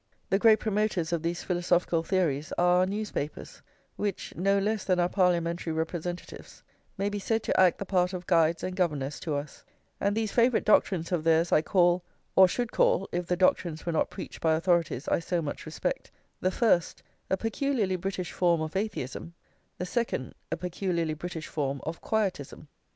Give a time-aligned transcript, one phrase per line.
[0.31, 3.61] The great promoters of these philosophical theories are our newspapers,
[3.97, 6.63] which, no less than our parliamentary representatives,
[6.97, 9.63] may be said to act the part of guides and governors to us;
[9.99, 12.01] and these favourite doctrines of theirs I call,
[12.35, 16.09] or should call, if the doctrines were not preached by authorities I so much respect,
[16.39, 19.35] the first, a peculiarly British form of Atheism,
[19.77, 22.67] the second, a peculiarly British form of Quietism.